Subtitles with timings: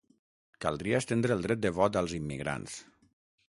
[0.65, 2.83] Caldria estendre el dret de vot als immigrants.